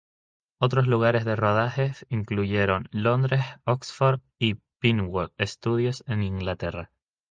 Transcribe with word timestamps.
Otros 0.59 0.87
lugares 0.87 1.25
de 1.25 1.35
rodaje 1.35 1.93
incluyeron 2.09 2.87
Londres, 2.91 3.43
Oxford 3.65 4.19
y 4.39 4.55
Pinewood 4.79 5.29
Studios 5.45 6.03
en 6.07 6.23
Inglaterra. 6.23 6.89